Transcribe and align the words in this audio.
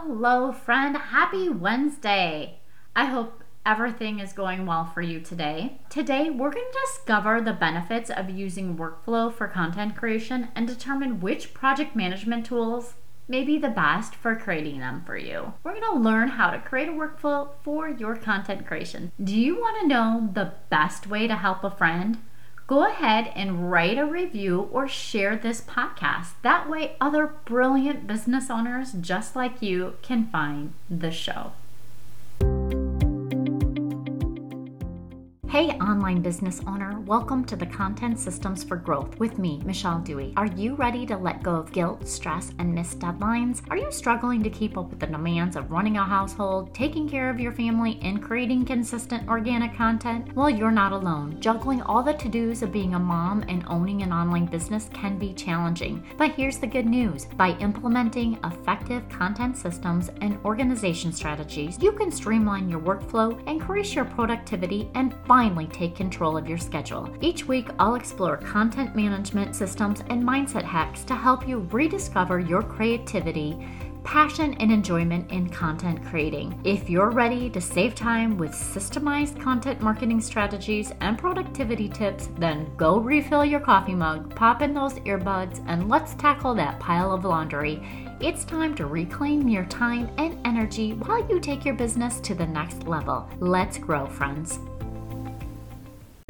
Hello, 0.00 0.52
friend. 0.52 0.96
Happy 0.96 1.48
Wednesday. 1.48 2.60
I 2.94 3.06
hope 3.06 3.42
everything 3.66 4.20
is 4.20 4.32
going 4.32 4.64
well 4.64 4.84
for 4.84 5.02
you 5.02 5.18
today. 5.18 5.80
Today, 5.90 6.30
we're 6.30 6.52
going 6.52 6.70
to 6.70 6.78
discover 6.86 7.40
the 7.40 7.52
benefits 7.52 8.08
of 8.08 8.30
using 8.30 8.76
workflow 8.76 9.34
for 9.34 9.48
content 9.48 9.96
creation 9.96 10.48
and 10.54 10.68
determine 10.68 11.18
which 11.18 11.52
project 11.52 11.96
management 11.96 12.46
tools 12.46 12.94
may 13.26 13.42
be 13.42 13.58
the 13.58 13.68
best 13.68 14.14
for 14.14 14.36
creating 14.36 14.78
them 14.78 15.02
for 15.04 15.16
you. 15.16 15.52
We're 15.64 15.80
going 15.80 15.92
to 15.92 15.98
learn 15.98 16.28
how 16.28 16.50
to 16.50 16.60
create 16.60 16.88
a 16.88 16.92
workflow 16.92 17.48
for 17.64 17.88
your 17.88 18.14
content 18.14 18.68
creation. 18.68 19.10
Do 19.22 19.34
you 19.34 19.56
want 19.56 19.80
to 19.80 19.88
know 19.88 20.30
the 20.32 20.52
best 20.70 21.08
way 21.08 21.26
to 21.26 21.34
help 21.34 21.64
a 21.64 21.72
friend? 21.72 22.18
Go 22.68 22.86
ahead 22.86 23.32
and 23.34 23.72
write 23.72 23.98
a 23.98 24.04
review 24.04 24.68
or 24.70 24.86
share 24.86 25.34
this 25.34 25.62
podcast. 25.62 26.34
That 26.42 26.68
way, 26.68 26.96
other 27.00 27.32
brilliant 27.46 28.06
business 28.06 28.50
owners 28.50 28.92
just 28.92 29.34
like 29.34 29.62
you 29.62 29.94
can 30.02 30.28
find 30.28 30.74
the 30.88 31.10
show. 31.10 31.52
Hey, 35.48 35.70
online 35.78 36.20
business 36.20 36.60
owner, 36.66 37.00
welcome 37.00 37.42
to 37.46 37.56
the 37.56 37.64
Content 37.64 38.20
Systems 38.20 38.62
for 38.62 38.76
Growth 38.76 39.18
with 39.18 39.38
me, 39.38 39.62
Michelle 39.64 39.98
Dewey. 39.98 40.34
Are 40.36 40.44
you 40.44 40.74
ready 40.74 41.06
to 41.06 41.16
let 41.16 41.42
go 41.42 41.54
of 41.54 41.72
guilt, 41.72 42.06
stress, 42.06 42.52
and 42.58 42.74
missed 42.74 42.98
deadlines? 42.98 43.62
Are 43.70 43.78
you 43.78 43.90
struggling 43.90 44.42
to 44.42 44.50
keep 44.50 44.76
up 44.76 44.90
with 44.90 45.00
the 45.00 45.06
demands 45.06 45.56
of 45.56 45.70
running 45.70 45.96
a 45.96 46.04
household, 46.04 46.74
taking 46.74 47.08
care 47.08 47.30
of 47.30 47.40
your 47.40 47.52
family, 47.52 47.98
and 48.02 48.22
creating 48.22 48.66
consistent 48.66 49.26
organic 49.26 49.74
content? 49.74 50.36
Well, 50.36 50.50
you're 50.50 50.70
not 50.70 50.92
alone. 50.92 51.40
Juggling 51.40 51.80
all 51.80 52.02
the 52.02 52.12
to 52.12 52.28
dos 52.28 52.62
of 52.62 52.70
being 52.70 52.94
a 52.94 52.98
mom 52.98 53.42
and 53.48 53.64
owning 53.68 54.02
an 54.02 54.12
online 54.12 54.46
business 54.46 54.90
can 54.92 55.18
be 55.18 55.32
challenging. 55.32 56.04
But 56.18 56.32
here's 56.32 56.58
the 56.58 56.66
good 56.66 56.86
news 56.86 57.24
by 57.24 57.56
implementing 57.56 58.38
effective 58.44 59.08
content 59.08 59.56
systems 59.56 60.10
and 60.20 60.38
organization 60.44 61.10
strategies, 61.10 61.78
you 61.80 61.92
can 61.92 62.12
streamline 62.12 62.68
your 62.68 62.80
workflow, 62.80 63.42
increase 63.48 63.94
your 63.94 64.04
productivity, 64.04 64.90
and 64.94 65.14
find 65.24 65.37
finally 65.38 65.68
take 65.68 65.94
control 65.94 66.36
of 66.36 66.48
your 66.48 66.58
schedule. 66.58 67.08
Each 67.20 67.46
week, 67.46 67.68
I'll 67.78 67.94
explore 67.94 68.38
content 68.38 68.96
management 68.96 69.54
systems 69.54 70.02
and 70.08 70.20
mindset 70.20 70.64
hacks 70.64 71.04
to 71.04 71.14
help 71.14 71.46
you 71.46 71.58
rediscover 71.70 72.40
your 72.40 72.60
creativity 72.60 73.56
passion 74.02 74.54
and 74.54 74.72
enjoyment 74.72 75.30
in 75.30 75.48
content 75.48 76.04
creating. 76.06 76.58
If 76.64 76.90
you're 76.90 77.10
ready 77.10 77.50
to 77.50 77.60
save 77.60 77.94
time 77.94 78.36
with 78.36 78.50
systemized 78.52 79.40
content 79.40 79.80
marketing 79.80 80.20
strategies 80.22 80.92
and 81.02 81.16
productivity 81.16 81.88
tips, 81.88 82.30
then 82.38 82.74
go 82.76 82.98
refill 82.98 83.44
your 83.44 83.60
coffee 83.60 83.94
mug, 83.94 84.34
pop 84.34 84.60
in 84.62 84.74
those 84.74 84.94
earbuds, 85.00 85.62
and 85.68 85.88
let's 85.88 86.14
tackle 86.14 86.54
that 86.54 86.80
pile 86.80 87.12
of 87.12 87.24
laundry. 87.24 87.80
It's 88.20 88.44
time 88.44 88.74
to 88.76 88.86
reclaim 88.86 89.46
your 89.46 89.66
time 89.66 90.10
and 90.16 90.40
energy 90.44 90.94
while 90.94 91.28
you 91.28 91.38
take 91.38 91.64
your 91.64 91.74
business 91.74 92.18
to 92.20 92.34
the 92.34 92.46
next 92.46 92.88
level. 92.88 93.28
Let's 93.38 93.78
grow, 93.78 94.06
friends 94.06 94.58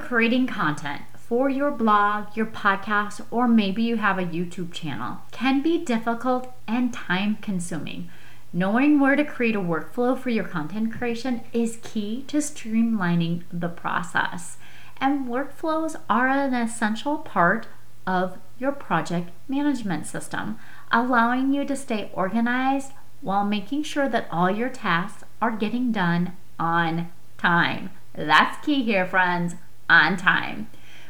creating 0.08 0.46
content 0.46 1.02
for 1.14 1.50
your 1.50 1.70
blog, 1.70 2.34
your 2.34 2.46
podcast, 2.46 3.20
or 3.30 3.46
maybe 3.46 3.82
you 3.82 3.96
have 3.96 4.18
a 4.18 4.24
YouTube 4.24 4.72
channel 4.72 5.18
can 5.32 5.60
be 5.60 5.84
difficult 5.84 6.50
and 6.66 6.94
time 6.94 7.36
consuming. 7.42 8.08
Knowing 8.50 8.98
where 8.98 9.16
to 9.16 9.22
create 9.22 9.54
a 9.54 9.60
workflow 9.60 10.18
for 10.18 10.30
your 10.30 10.44
content 10.44 10.90
creation 10.94 11.42
is 11.52 11.78
key 11.82 12.24
to 12.26 12.38
streamlining 12.38 13.42
the 13.52 13.68
process. 13.68 14.56
And 14.96 15.28
workflows 15.28 16.00
are 16.08 16.28
an 16.28 16.54
essential 16.54 17.18
part 17.18 17.66
of 18.06 18.38
your 18.58 18.72
project 18.72 19.28
management 19.46 20.06
system, 20.06 20.58
allowing 20.90 21.52
you 21.52 21.66
to 21.66 21.76
stay 21.76 22.10
organized 22.14 22.92
while 23.20 23.44
making 23.44 23.82
sure 23.82 24.08
that 24.08 24.26
all 24.30 24.50
your 24.50 24.70
tasks 24.70 25.24
are 25.42 25.54
getting 25.54 25.92
done 25.92 26.32
on 26.58 27.12
time. 27.36 27.90
That's 28.14 28.64
key 28.64 28.82
here, 28.82 29.04
friends 29.04 29.54
on 29.88 30.16
time. 30.16 30.68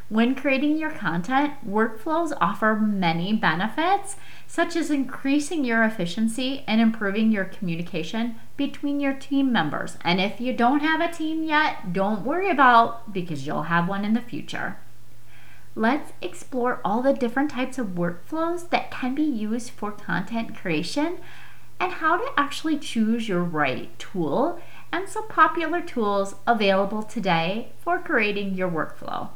When 0.08 0.34
creating 0.34 0.78
your 0.78 0.90
content, 0.90 1.52
workflows 1.68 2.32
offer 2.40 2.74
many 2.74 3.34
benefits, 3.34 4.16
such 4.46 4.74
as 4.74 4.90
increasing 4.90 5.66
your 5.66 5.82
efficiency 5.82 6.64
and 6.66 6.80
improving 6.80 7.30
your 7.30 7.44
communication 7.44 8.36
between 8.56 9.00
your 9.00 9.12
team 9.12 9.52
members. 9.52 9.98
And 10.02 10.18
if 10.18 10.40
you 10.40 10.54
don't 10.54 10.80
have 10.80 11.02
a 11.02 11.12
team 11.12 11.42
yet, 11.42 11.92
don't 11.92 12.24
worry 12.24 12.48
about 12.48 13.12
because 13.12 13.46
you'll 13.46 13.64
have 13.64 13.86
one 13.86 14.04
in 14.04 14.14
the 14.14 14.22
future. 14.22 14.78
Let's 15.74 16.12
explore 16.22 16.80
all 16.82 17.02
the 17.02 17.12
different 17.12 17.50
types 17.50 17.76
of 17.78 17.88
workflows 17.88 18.70
that 18.70 18.90
can 18.90 19.14
be 19.14 19.22
used 19.22 19.70
for 19.70 19.92
content 19.92 20.56
creation 20.56 21.18
and 21.78 21.92
how 21.92 22.16
to 22.16 22.32
actually 22.36 22.78
choose 22.78 23.28
your 23.28 23.44
right 23.44 23.96
tool 23.98 24.58
and 24.92 25.08
some 25.08 25.28
popular 25.28 25.80
tools 25.80 26.34
available 26.46 27.02
today 27.02 27.72
for 27.80 27.98
creating 27.98 28.54
your 28.54 28.70
workflow. 28.70 29.30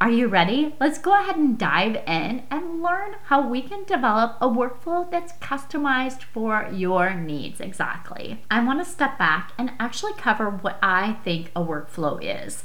Are 0.00 0.10
you 0.10 0.26
ready? 0.26 0.74
Let's 0.78 0.98
go 0.98 1.18
ahead 1.18 1.36
and 1.36 1.56
dive 1.56 1.96
in 2.06 2.42
and 2.50 2.82
learn 2.82 3.16
how 3.24 3.48
we 3.48 3.62
can 3.62 3.84
develop 3.84 4.36
a 4.40 4.48
workflow 4.48 5.10
that's 5.10 5.32
customized 5.34 6.22
for 6.22 6.68
your 6.72 7.14
needs 7.14 7.60
exactly. 7.60 8.42
I 8.50 8.62
want 8.62 8.84
to 8.84 8.90
step 8.90 9.18
back 9.18 9.52
and 9.56 9.72
actually 9.78 10.12
cover 10.14 10.50
what 10.50 10.78
I 10.82 11.14
think 11.24 11.50
a 11.56 11.64
workflow 11.64 12.18
is. 12.20 12.64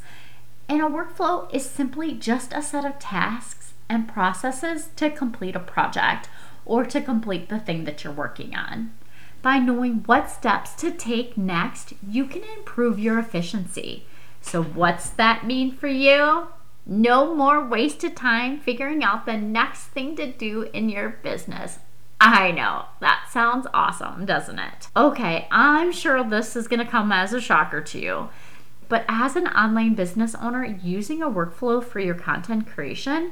And 0.68 0.82
a 0.82 0.86
workflow 0.86 1.54
is 1.54 1.70
simply 1.70 2.14
just 2.14 2.52
a 2.52 2.62
set 2.62 2.84
of 2.84 3.00
tasks 3.00 3.74
and 3.88 4.08
processes 4.08 4.90
to 4.98 5.10
complete 5.10 5.56
a 5.56 5.60
project 5.60 6.28
or 6.66 6.84
to 6.84 7.00
complete 7.00 7.48
the 7.50 7.60
thing 7.60 7.86
that 7.86 8.04
you're 8.04 8.12
working 8.12 8.54
on 8.54 8.92
by 9.42 9.60
knowing 9.60 10.04
what 10.06 10.30
steps 10.30 10.74
to 10.76 10.92
take 10.92 11.38
next, 11.38 11.94
you 12.08 12.26
can 12.26 12.44
improve 12.58 13.00
your 13.00 13.20
efficiency. 13.20 14.06
So, 14.42 14.64
what's 14.64 15.10
that 15.12 15.46
mean 15.46 15.72
for 15.72 15.88
you? 15.88 16.48
No 16.86 17.36
more 17.36 17.64
wasted 17.64 18.16
time 18.16 18.60
figuring 18.60 19.04
out 19.04 19.26
the 19.26 19.38
next 19.38 19.88
thing 19.88 20.16
to 20.16 20.32
do 20.32 20.64
in 20.74 20.90
your 20.90 21.10
business. 21.10 21.80
I 22.22 22.52
know, 22.52 22.86
that 23.00 23.28
sounds 23.30 23.68
awesome, 23.74 24.26
doesn't 24.26 24.60
it? 24.60 24.90
Okay, 24.96 25.48
I'm 25.52 25.92
sure 25.92 26.24
this 26.24 26.56
is 26.56 26.68
to 26.68 26.86
come 26.86 27.12
as 27.12 27.32
a 27.32 27.40
shocker 27.40 27.82
to 27.82 28.00
you. 28.00 28.30
But 28.90 29.06
as 29.08 29.36
an 29.36 29.48
online 29.48 29.94
business 29.94 30.36
owner, 30.36 30.66
using 30.66 31.22
a 31.22 31.30
workflow 31.30 31.84
for 31.84 32.00
your 32.00 32.16
content 32.16 32.68
creation 32.68 33.32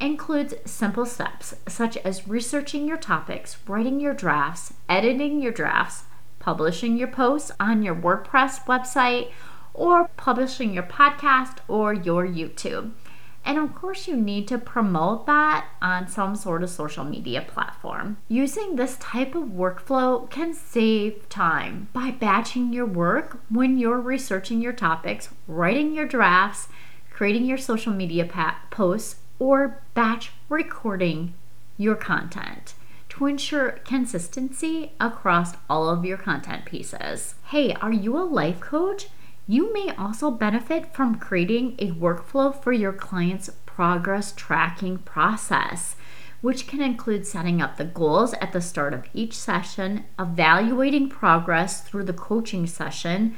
includes 0.00 0.54
simple 0.64 1.06
steps 1.06 1.54
such 1.66 1.96
as 1.98 2.28
researching 2.28 2.86
your 2.86 2.96
topics, 2.96 3.56
writing 3.66 4.00
your 4.00 4.14
drafts, 4.14 4.72
editing 4.88 5.40
your 5.40 5.52
drafts, 5.52 6.04
publishing 6.38 6.96
your 6.96 7.08
posts 7.08 7.50
on 7.58 7.82
your 7.82 7.94
WordPress 7.94 8.64
website, 8.64 9.30
or 9.74 10.08
publishing 10.16 10.74
your 10.74 10.82
podcast 10.82 11.58
or 11.68 11.92
your 11.92 12.26
YouTube. 12.26 12.92
And 13.44 13.58
of 13.58 13.74
course, 13.74 14.06
you 14.06 14.16
need 14.16 14.46
to 14.48 14.58
promote 14.58 15.24
that 15.26 15.68
on 15.80 16.06
some 16.08 16.36
sort 16.36 16.62
of 16.62 16.68
social 16.68 17.04
media 17.04 17.44
platform. 17.46 18.18
Using 18.28 18.76
this 18.76 18.96
type 18.98 19.34
of 19.34 19.44
workflow 19.44 20.28
can 20.28 20.52
save 20.52 21.28
time 21.28 21.88
by 21.92 22.10
batching 22.10 22.72
your 22.72 22.84
work 22.84 23.40
when 23.48 23.78
you're 23.78 24.00
researching 24.00 24.60
your 24.60 24.74
topics, 24.74 25.30
writing 25.46 25.94
your 25.94 26.06
drafts, 26.06 26.68
creating 27.10 27.46
your 27.46 27.56
social 27.56 27.92
media 27.92 28.26
pa- 28.26 28.60
posts, 28.70 29.16
or 29.38 29.80
batch 29.94 30.32
recording 30.48 31.34
your 31.76 31.94
content 31.94 32.74
to 33.08 33.26
ensure 33.26 33.72
consistency 33.84 34.92
across 35.00 35.54
all 35.68 35.88
of 35.88 36.04
your 36.04 36.18
content 36.18 36.64
pieces. 36.64 37.34
Hey, 37.46 37.72
are 37.74 37.92
you 37.92 38.16
a 38.18 38.22
life 38.22 38.60
coach? 38.60 39.08
You 39.46 39.72
may 39.72 39.94
also 39.96 40.30
benefit 40.30 40.94
from 40.94 41.18
creating 41.18 41.76
a 41.78 41.90
workflow 41.92 42.54
for 42.54 42.72
your 42.72 42.92
client's 42.92 43.50
progress 43.64 44.32
tracking 44.32 44.98
process, 44.98 45.96
which 46.40 46.66
can 46.66 46.82
include 46.82 47.26
setting 47.26 47.62
up 47.62 47.76
the 47.76 47.84
goals 47.84 48.34
at 48.34 48.52
the 48.52 48.60
start 48.60 48.92
of 48.92 49.06
each 49.14 49.34
session, 49.34 50.04
evaluating 50.18 51.08
progress 51.08 51.80
through 51.80 52.04
the 52.04 52.12
coaching 52.12 52.66
session, 52.66 53.36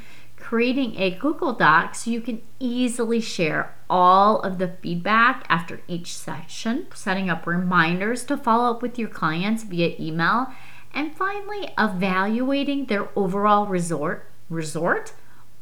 creating 0.50 0.96
a 0.96 1.12
Google 1.12 1.52
Doc 1.52 1.94
so 1.94 2.10
you 2.10 2.20
can 2.20 2.42
easily 2.58 3.20
share 3.20 3.72
all 3.88 4.40
of 4.40 4.58
the 4.58 4.66
feedback 4.82 5.46
after 5.48 5.80
each 5.86 6.12
session, 6.12 6.88
setting 6.92 7.30
up 7.30 7.46
reminders 7.46 8.24
to 8.24 8.36
follow 8.36 8.72
up 8.72 8.82
with 8.82 8.98
your 8.98 9.08
clients 9.08 9.62
via 9.62 9.94
email, 10.00 10.48
and 10.92 11.14
finally 11.16 11.72
evaluating 11.78 12.86
their 12.86 13.08
overall 13.16 13.66
resort 13.66 14.28
resort 14.48 15.12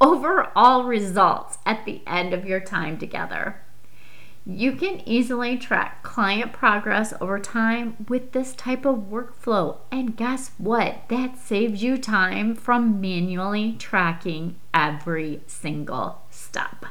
overall 0.00 0.84
results 0.84 1.58
at 1.66 1.84
the 1.84 2.00
end 2.06 2.32
of 2.32 2.46
your 2.46 2.60
time 2.60 2.96
together. 2.96 3.60
You 4.50 4.72
can 4.72 5.06
easily 5.06 5.58
track 5.58 6.02
client 6.02 6.54
progress 6.54 7.12
over 7.20 7.38
time 7.38 8.06
with 8.08 8.32
this 8.32 8.54
type 8.54 8.86
of 8.86 9.10
workflow. 9.10 9.76
And 9.90 10.16
guess 10.16 10.52
what? 10.56 11.02
That 11.08 11.36
saves 11.36 11.82
you 11.82 11.98
time 11.98 12.54
from 12.54 12.98
manually 12.98 13.74
tracking 13.78 14.56
every 14.72 15.42
single 15.46 16.22
step. 16.30 16.86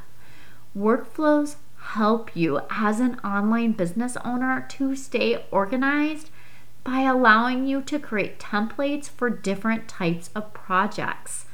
Workflows 0.77 1.55
help 1.79 2.35
you 2.35 2.61
as 2.69 2.99
an 2.99 3.19
online 3.21 3.71
business 3.71 4.17
owner 4.23 4.63
to 4.69 4.95
stay 4.95 5.43
organized 5.49 6.29
by 6.83 7.01
allowing 7.01 7.65
you 7.65 7.81
to 7.81 7.97
create 7.97 8.37
templates 8.39 9.09
for 9.09 9.31
different 9.31 9.87
types 9.87 10.29
of 10.35 10.53
projects. 10.53 11.45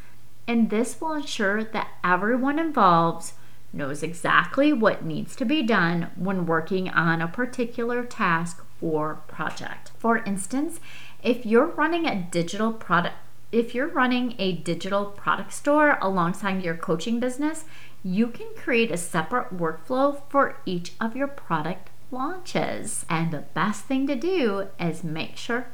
And 0.50 0.70
this 0.70 1.00
will 1.00 1.14
ensure 1.14 1.64
that 1.64 1.92
everyone 2.04 2.60
involved 2.60 3.32
knows 3.74 4.04
exactly 4.04 4.72
what 4.72 5.04
needs 5.04 5.36
to 5.36 5.46
be 5.46 5.64
done 5.64 6.12
when 6.16 6.46
working 6.46 6.90
on 6.90 7.22
a 7.22 7.28
particular 7.28 8.04
task 8.06 8.64
or 8.82 9.16
project. 9.28 9.92
For 9.98 10.18
instance, 10.18 10.80
if 11.24 11.46
you're 11.46 11.66
running 11.66 12.06
a 12.06 12.28
digital 12.32 12.72
product 12.72 13.16
if 13.52 13.76
you're 13.76 13.88
running 13.88 14.34
a 14.40 14.52
digital 14.52 15.06
product 15.06 15.54
store 15.54 16.00
alongside 16.02 16.64
your 16.64 16.76
coaching 16.76 17.20
business, 17.20 17.66
you 18.04 18.28
can 18.28 18.48
create 18.58 18.92
a 18.92 18.98
separate 18.98 19.56
workflow 19.56 20.20
for 20.28 20.58
each 20.66 20.94
of 21.00 21.16
your 21.16 21.28
product 21.28 21.92
launches. 22.10 23.06
And 23.08 23.30
the 23.30 23.46
best 23.54 23.86
thing 23.86 24.08
to 24.08 24.16
do 24.16 24.70
is 24.80 25.04
make 25.04 25.38
sure 25.38 25.68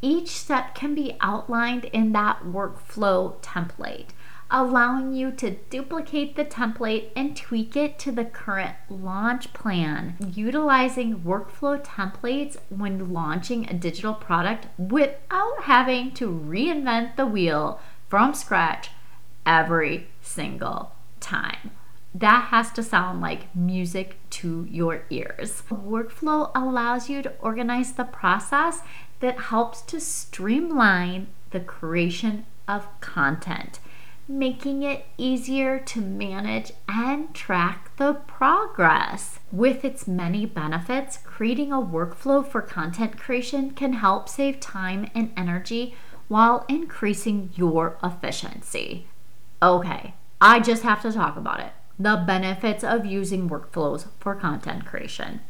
each 0.00 0.30
step 0.30 0.74
can 0.74 0.94
be 0.94 1.16
outlined 1.20 1.84
in 1.86 2.12
that 2.12 2.42
workflow 2.42 3.36
template 3.42 4.08
allowing 4.50 5.12
you 5.12 5.30
to 5.30 5.50
duplicate 5.70 6.34
the 6.34 6.44
template 6.44 7.10
and 7.14 7.36
tweak 7.36 7.76
it 7.76 7.98
to 7.98 8.10
the 8.10 8.24
current 8.24 8.74
launch 8.88 9.52
plan. 9.52 10.16
Utilizing 10.34 11.20
workflow 11.20 11.82
templates 11.82 12.56
when 12.68 13.12
launching 13.12 13.68
a 13.68 13.74
digital 13.74 14.14
product 14.14 14.66
without 14.76 15.62
having 15.62 16.12
to 16.12 16.28
reinvent 16.28 17.16
the 17.16 17.26
wheel 17.26 17.80
from 18.08 18.34
scratch 18.34 18.90
every 19.46 20.08
single 20.20 20.92
time. 21.20 21.70
That 22.12 22.46
has 22.46 22.72
to 22.72 22.82
sound 22.82 23.20
like 23.20 23.54
music 23.54 24.18
to 24.30 24.66
your 24.68 25.04
ears. 25.10 25.62
Workflow 25.70 26.50
allows 26.56 27.08
you 27.08 27.22
to 27.22 27.32
organize 27.38 27.92
the 27.92 28.04
process 28.04 28.80
that 29.20 29.38
helps 29.38 29.80
to 29.82 30.00
streamline 30.00 31.28
the 31.50 31.60
creation 31.60 32.46
of 32.66 32.88
content 33.00 33.78
making 34.38 34.82
it 34.82 35.06
easier 35.18 35.78
to 35.78 36.00
manage 36.00 36.72
and 36.88 37.34
track 37.34 37.94
the 37.96 38.14
progress. 38.14 39.40
With 39.50 39.84
its 39.84 40.06
many 40.06 40.46
benefits, 40.46 41.18
creating 41.18 41.72
a 41.72 41.76
workflow 41.76 42.46
for 42.46 42.62
content 42.62 43.18
creation 43.18 43.72
can 43.72 43.94
help 43.94 44.28
save 44.28 44.60
time 44.60 45.10
and 45.14 45.32
energy 45.36 45.94
while 46.28 46.64
increasing 46.68 47.50
your 47.56 47.98
efficiency. 48.02 49.08
Okay, 49.62 50.14
I 50.40 50.60
just 50.60 50.84
have 50.84 51.02
to 51.02 51.12
talk 51.12 51.36
about 51.36 51.60
it 51.60 51.72
the 51.98 52.24
benefits 52.26 52.82
of 52.82 53.04
using 53.04 53.50
workflows 53.50 54.06
for 54.18 54.34
content 54.34 54.86
creation. 54.86 55.40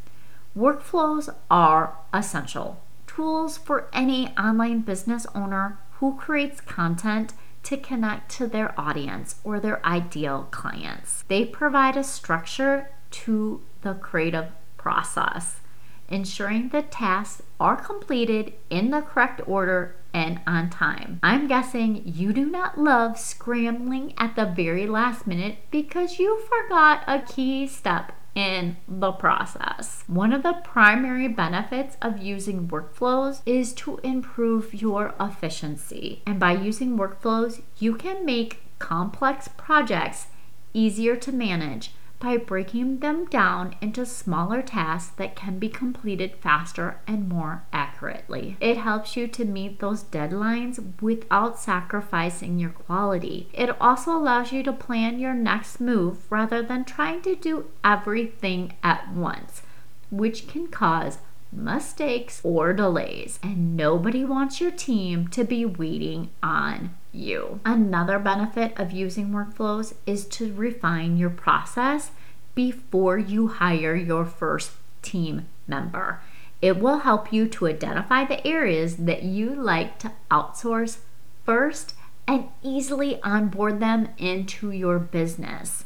Workflows 0.57 1.33
are 1.49 1.97
essential 2.13 2.83
tools 3.07 3.57
for 3.57 3.89
any 3.93 4.37
online 4.37 4.81
business 4.81 5.27
owner 5.33 5.79
who 5.99 6.17
creates 6.17 6.61
content 6.61 7.35
to 7.63 7.77
connect 7.77 8.31
to 8.33 8.47
their 8.47 8.79
audience 8.79 9.37
or 9.45 9.61
their 9.61 9.85
ideal 9.85 10.49
clients. 10.51 11.25
They 11.29 11.45
provide 11.45 11.97
a 11.97 12.05
structure 12.05 12.91
to 13.11 13.63
the 13.83 13.95
creative 13.95 14.49
process, 14.77 15.61
ensuring 16.09 16.69
the 16.69 16.83
tasks 16.83 17.43
are 17.59 17.77
completed 17.77 18.55
in 18.71 18.91
the 18.91 19.03
correct 19.03 19.41
order 19.47 19.97
and 20.13 20.41
on 20.47 20.71
time. 20.71 21.21
I'm 21.23 21.47
guessing 21.47 22.03
you 22.05 22.33
do 22.33 22.47
not 22.47 22.79
love 22.79 23.19
scrambling 23.19 24.15
at 24.19 24.37
the 24.37 24.47
very 24.47 24.87
last 24.87 25.27
minute 25.27 25.59
because 25.71 26.19
you 26.19 26.41
forgot 26.49 27.05
a 27.07 27.21
key 27.21 27.67
step 27.67 28.13
in 28.35 28.77
the 28.87 29.13
process. 29.13 30.05
One 30.07 30.33
of 30.33 30.43
the 30.43 30.61
primary 30.65 31.29
benefits 31.29 31.97
of 32.01 32.23
using 32.23 32.69
workflows 32.69 33.43
is 33.45 33.73
to 33.75 33.99
improve 34.03 34.75
your 34.75 35.15
efficiency. 35.21 36.23
And 36.27 36.39
by 36.39 36.53
using 36.53 36.97
workflows, 36.97 37.63
you 37.79 37.95
can 37.95 38.25
make 38.25 38.63
complex 38.79 39.49
projects 39.49 40.29
easier 40.73 41.17
to 41.17 41.33
manage 41.33 41.93
by 42.21 42.37
breaking 42.37 42.99
them 42.99 43.25
down 43.25 43.75
into 43.81 44.05
smaller 44.05 44.61
tasks 44.63 45.13
that 45.17 45.35
can 45.35 45.59
be 45.59 45.69
completed 45.69 46.37
faster 46.37 47.01
and 47.07 47.29
more 47.29 47.65
accurately. 47.73 48.57
It 48.61 48.77
helps 48.77 49.17
you 49.17 49.27
to 49.27 49.45
meet 49.45 49.81
those 49.81 50.05
deadlines 50.05 51.01
without 51.01 51.59
sacrificing 51.59 52.59
your 52.59 52.71
quality. 52.71 53.49
It 53.55 53.71
also 53.81 54.13
allows 54.13 54.53
you 54.53 54.63
to 54.65 54.73
plan 54.73 55.19
your 55.19 55.35
next 55.35 55.81
move 55.81 56.31
rather 56.31 56.63
than 56.63 56.85
trying 56.85 57.23
to 57.23 57.35
do 57.35 57.71
everything 57.83 58.75
at 58.83 59.13
once, 59.13 59.63
which 60.11 60.47
can 60.47 60.69
cause 60.69 61.19
mistakes 61.53 62.41
or 62.45 62.73
delays, 62.73 63.41
and 63.43 63.77
nobody 63.77 64.25
wants 64.25 64.61
your 64.61 64.71
team 64.71 65.27
to 65.29 65.43
be 65.43 65.65
waiting 65.65 66.31
on 66.43 66.95
you. 67.13 67.61
Another 67.65 68.19
benefit 68.19 68.79
of 68.79 68.93
using 68.93 69.31
workflows 69.31 69.95
is 70.07 70.27
to 70.27 70.53
refine 70.53 71.17
your 71.17 71.31
process 71.31 72.11
before 72.55 73.19
you 73.19 73.49
hire 73.49 73.95
your 73.95 74.25
first 74.25 74.73
team 75.03 75.47
member. 75.67 76.21
It 76.61 76.79
will 76.79 76.99
help 76.99 77.33
you 77.33 77.49
to 77.49 77.69
identify 77.69 78.25
the 78.25 78.47
areas 78.47 78.97
that 78.97 79.23
you 79.23 79.55
like 79.55 79.99
to 80.01 80.13
outsource 80.31 80.99
first 81.45 81.95
and 82.27 82.49
easily 82.63 83.21
onboard 83.23 83.81
them 83.81 84.09
into 84.19 84.71
your 84.71 84.99
business. 84.99 85.85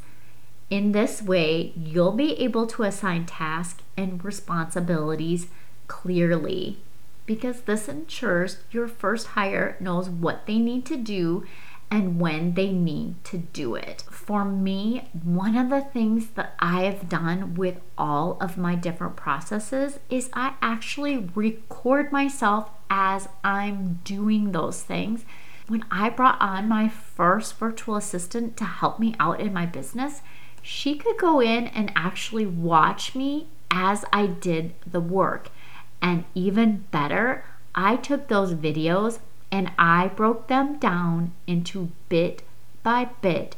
In 0.70 0.92
this 0.92 1.22
way, 1.22 1.72
you'll 1.76 2.12
be 2.12 2.32
able 2.40 2.66
to 2.68 2.82
assign 2.82 3.26
tasks 3.26 3.82
and 3.96 4.24
responsibilities 4.24 5.46
clearly 5.86 6.78
because 7.26 7.62
this 7.62 7.88
ensures 7.88 8.58
your 8.70 8.88
first 8.88 9.28
hire 9.28 9.76
knows 9.80 10.08
what 10.08 10.46
they 10.46 10.58
need 10.58 10.84
to 10.86 10.96
do 10.96 11.44
and 11.90 12.18
when 12.18 12.54
they 12.54 12.72
need 12.72 13.22
to 13.24 13.38
do 13.38 13.74
it. 13.74 14.02
For 14.10 14.44
me, 14.44 15.08
one 15.22 15.56
of 15.56 15.70
the 15.70 15.80
things 15.80 16.30
that 16.30 16.54
I 16.58 16.84
have 16.84 17.08
done 17.08 17.54
with 17.54 17.80
all 17.96 18.36
of 18.40 18.58
my 18.58 18.74
different 18.74 19.16
processes 19.16 20.00
is 20.10 20.30
I 20.32 20.54
actually 20.60 21.30
record 21.34 22.10
myself 22.10 22.70
as 22.90 23.28
I'm 23.44 24.00
doing 24.04 24.52
those 24.52 24.82
things. 24.82 25.24
When 25.68 25.84
I 25.90 26.10
brought 26.10 26.40
on 26.40 26.68
my 26.68 26.88
first 26.88 27.58
virtual 27.58 27.96
assistant 27.96 28.56
to 28.58 28.64
help 28.64 28.98
me 28.98 29.14
out 29.20 29.40
in 29.40 29.52
my 29.52 29.64
business, 29.64 30.20
she 30.62 30.96
could 30.96 31.16
go 31.18 31.40
in 31.40 31.68
and 31.68 31.92
actually 31.94 32.46
watch 32.46 33.14
me 33.14 33.48
as 33.70 34.04
I 34.12 34.26
did 34.26 34.74
the 34.86 35.00
work. 35.00 35.48
And 36.04 36.24
even 36.34 36.84
better, 36.90 37.46
I 37.74 37.96
took 37.96 38.28
those 38.28 38.52
videos 38.52 39.20
and 39.50 39.72
I 39.78 40.08
broke 40.08 40.48
them 40.48 40.78
down 40.78 41.32
into 41.46 41.92
bit 42.10 42.42
by 42.82 43.08
bit 43.22 43.56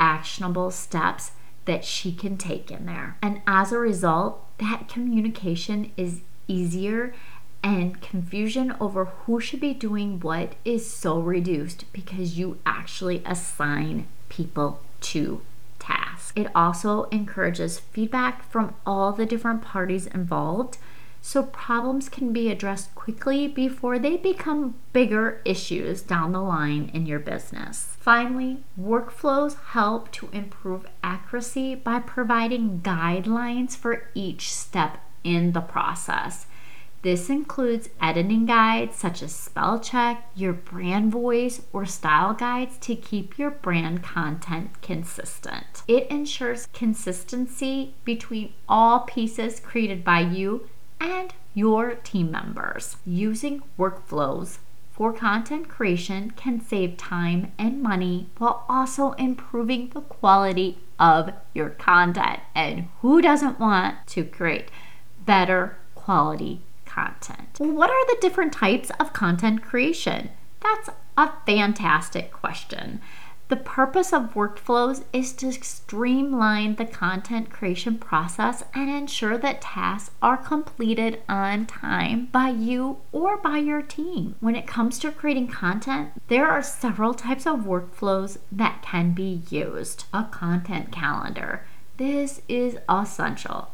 actionable 0.00 0.72
steps 0.72 1.30
that 1.66 1.84
she 1.84 2.12
can 2.12 2.36
take 2.36 2.72
in 2.72 2.86
there. 2.86 3.16
And 3.22 3.42
as 3.46 3.70
a 3.70 3.78
result, 3.78 4.44
that 4.58 4.88
communication 4.88 5.92
is 5.96 6.22
easier 6.48 7.14
and 7.62 8.02
confusion 8.02 8.74
over 8.80 9.04
who 9.04 9.40
should 9.40 9.60
be 9.60 9.72
doing 9.72 10.18
what 10.18 10.56
is 10.64 10.90
so 10.90 11.20
reduced 11.20 11.84
because 11.92 12.36
you 12.36 12.58
actually 12.66 13.22
assign 13.24 14.08
people 14.28 14.80
to 15.00 15.42
tasks. 15.78 16.32
It 16.34 16.48
also 16.56 17.04
encourages 17.04 17.78
feedback 17.78 18.50
from 18.50 18.74
all 18.84 19.12
the 19.12 19.26
different 19.26 19.62
parties 19.62 20.06
involved 20.06 20.76
so 21.26 21.42
problems 21.42 22.10
can 22.10 22.34
be 22.34 22.50
addressed 22.50 22.94
quickly 22.94 23.48
before 23.48 23.98
they 23.98 24.14
become 24.14 24.74
bigger 24.92 25.40
issues 25.46 26.02
down 26.02 26.32
the 26.32 26.40
line 26.40 26.90
in 26.92 27.06
your 27.06 27.18
business. 27.18 27.96
Finally, 27.98 28.58
workflows 28.78 29.56
help 29.68 30.12
to 30.12 30.28
improve 30.34 30.86
accuracy 31.02 31.74
by 31.74 31.98
providing 31.98 32.78
guidelines 32.80 33.74
for 33.74 34.10
each 34.14 34.52
step 34.52 34.98
in 35.24 35.52
the 35.52 35.62
process. 35.62 36.44
This 37.00 37.30
includes 37.30 37.88
editing 38.02 38.44
guides 38.44 38.96
such 38.96 39.22
as 39.22 39.34
spell 39.34 39.80
check, 39.80 40.26
your 40.34 40.52
brand 40.52 41.10
voice, 41.10 41.62
or 41.72 41.86
style 41.86 42.34
guides 42.34 42.76
to 42.78 42.94
keep 42.94 43.38
your 43.38 43.50
brand 43.50 44.02
content 44.02 44.82
consistent. 44.82 45.82
It 45.88 46.06
ensures 46.08 46.68
consistency 46.74 47.94
between 48.04 48.52
all 48.68 49.00
pieces 49.00 49.60
created 49.60 50.04
by 50.04 50.20
you 50.20 50.68
and 51.04 51.34
your 51.52 51.94
team 51.96 52.30
members. 52.30 52.96
Using 53.04 53.62
workflows 53.78 54.58
for 54.90 55.12
content 55.12 55.68
creation 55.68 56.30
can 56.30 56.60
save 56.60 56.96
time 56.96 57.52
and 57.58 57.82
money 57.82 58.30
while 58.38 58.64
also 58.68 59.12
improving 59.12 59.90
the 59.90 60.00
quality 60.00 60.78
of 60.98 61.30
your 61.52 61.70
content. 61.70 62.40
And 62.54 62.88
who 63.02 63.20
doesn't 63.20 63.60
want 63.60 64.06
to 64.08 64.24
create 64.24 64.70
better 65.24 65.76
quality 65.94 66.62
content? 66.86 67.58
What 67.58 67.90
are 67.90 68.06
the 68.06 68.18
different 68.20 68.52
types 68.52 68.90
of 68.98 69.12
content 69.12 69.62
creation? 69.62 70.30
That's 70.62 70.88
a 71.18 71.32
fantastic 71.44 72.32
question. 72.32 73.00
The 73.54 73.60
purpose 73.60 74.12
of 74.12 74.34
workflows 74.34 75.04
is 75.12 75.32
to 75.34 75.52
streamline 75.52 76.74
the 76.74 76.84
content 76.84 77.50
creation 77.50 77.98
process 77.98 78.64
and 78.74 78.90
ensure 78.90 79.38
that 79.38 79.60
tasks 79.60 80.10
are 80.20 80.36
completed 80.36 81.22
on 81.28 81.66
time 81.66 82.26
by 82.32 82.48
you 82.48 82.96
or 83.12 83.36
by 83.36 83.58
your 83.58 83.80
team. 83.80 84.34
When 84.40 84.56
it 84.56 84.66
comes 84.66 84.98
to 84.98 85.12
creating 85.12 85.52
content, 85.52 86.20
there 86.26 86.48
are 86.48 86.64
several 86.64 87.14
types 87.14 87.46
of 87.46 87.60
workflows 87.60 88.38
that 88.50 88.82
can 88.82 89.12
be 89.12 89.42
used. 89.48 90.06
A 90.12 90.24
content 90.24 90.90
calendar. 90.90 91.64
This 91.96 92.42
is 92.48 92.78
essential. 92.88 93.70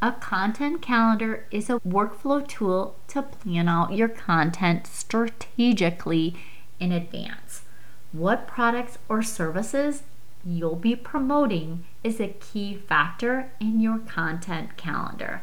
A 0.00 0.12
content 0.12 0.80
calendar 0.80 1.44
is 1.50 1.68
a 1.68 1.80
workflow 1.80 2.48
tool 2.48 2.96
to 3.08 3.20
plan 3.20 3.68
out 3.68 3.92
your 3.92 4.08
content 4.08 4.86
strategically 4.86 6.36
in 6.78 6.90
advance. 6.90 7.64
What 8.12 8.48
products 8.48 8.98
or 9.08 9.22
services 9.22 10.02
you'll 10.44 10.76
be 10.76 10.96
promoting 10.96 11.84
is 12.02 12.20
a 12.20 12.28
key 12.40 12.74
factor 12.74 13.50
in 13.60 13.80
your 13.80 13.98
content 13.98 14.76
calendar. 14.76 15.42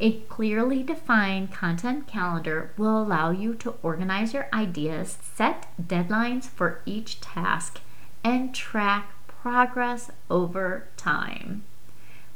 A 0.00 0.20
clearly 0.20 0.82
defined 0.82 1.52
content 1.52 2.06
calendar 2.06 2.70
will 2.76 3.02
allow 3.02 3.30
you 3.30 3.54
to 3.56 3.74
organize 3.82 4.32
your 4.32 4.48
ideas, 4.52 5.18
set 5.34 5.66
deadlines 5.82 6.44
for 6.44 6.80
each 6.86 7.20
task, 7.20 7.80
and 8.22 8.54
track 8.54 9.10
progress 9.26 10.10
over 10.30 10.88
time. 10.96 11.64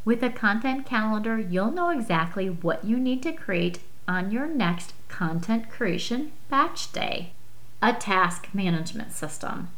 With 0.04 0.22
a 0.22 0.30
content 0.30 0.86
calendar, 0.86 1.38
you'll 1.38 1.70
know 1.70 1.90
exactly 1.90 2.48
what 2.48 2.84
you 2.84 2.98
need 2.98 3.22
to 3.24 3.32
create 3.32 3.80
on 4.08 4.30
your 4.30 4.46
next 4.46 4.94
content 5.08 5.70
creation 5.70 6.32
batch 6.48 6.92
day. 6.92 7.32
A 7.82 7.94
task 7.94 8.48
management 8.52 9.12
system. 9.12 9.68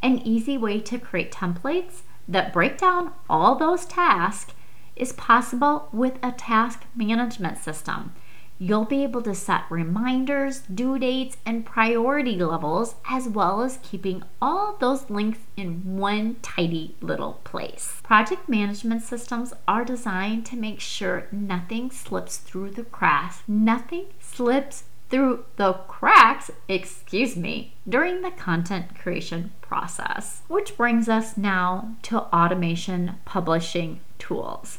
An 0.00 0.18
easy 0.18 0.56
way 0.56 0.78
to 0.80 0.98
create 0.98 1.32
templates 1.32 2.02
that 2.28 2.52
break 2.52 2.78
down 2.78 3.12
all 3.28 3.56
those 3.56 3.84
tasks 3.84 4.54
is 4.94 5.12
possible 5.12 5.88
with 5.92 6.18
a 6.22 6.30
task 6.32 6.84
management 6.94 7.58
system. 7.58 8.12
You'll 8.60 8.84
be 8.84 9.02
able 9.02 9.22
to 9.22 9.34
set 9.34 9.64
reminders, 9.70 10.60
due 10.72 10.96
dates, 10.96 11.36
and 11.44 11.66
priority 11.66 12.36
levels, 12.36 12.94
as 13.10 13.28
well 13.28 13.62
as 13.62 13.80
keeping 13.82 14.22
all 14.40 14.76
those 14.78 15.10
links 15.10 15.40
in 15.56 15.96
one 15.96 16.36
tidy 16.42 16.94
little 17.00 17.40
place. 17.42 18.00
Project 18.04 18.48
management 18.48 19.02
systems 19.02 19.52
are 19.66 19.84
designed 19.84 20.46
to 20.46 20.56
make 20.56 20.78
sure 20.78 21.26
nothing 21.32 21.90
slips 21.90 22.36
through 22.36 22.70
the 22.70 22.84
cracks. 22.84 23.42
Nothing 23.48 24.06
slips 24.20 24.84
through 25.12 25.44
the 25.56 25.74
cracks, 25.86 26.50
excuse 26.68 27.36
me, 27.36 27.74
during 27.86 28.22
the 28.22 28.30
content 28.30 28.98
creation 28.98 29.52
process. 29.60 30.40
Which 30.48 30.76
brings 30.76 31.08
us 31.08 31.36
now 31.36 31.94
to 32.04 32.22
automation 32.34 33.16
publishing 33.26 34.00
tools. 34.18 34.78